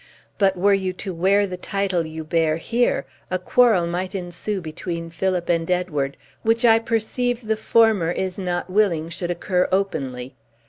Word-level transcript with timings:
But 0.39 0.57
were 0.57 0.73
you 0.73 0.93
to 0.93 1.13
wear 1.13 1.45
the 1.45 1.57
title 1.57 2.07
you 2.07 2.23
bear 2.23 2.57
here, 2.57 3.05
a 3.29 3.37
quarrel 3.37 3.85
might 3.85 4.15
ensue 4.15 4.59
between 4.59 5.11
Philip 5.11 5.47
and 5.47 5.69
Edward, 5.69 6.17
which 6.41 6.65
I 6.65 6.79
perceive 6.79 7.45
the 7.45 7.55
former 7.55 8.09
is 8.09 8.35
not 8.39 8.67
willing 8.67 9.09
should 9.09 9.29
occur 9.29 9.69
openly. 9.71 10.33